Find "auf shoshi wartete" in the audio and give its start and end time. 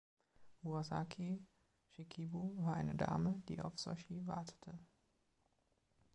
3.61-4.79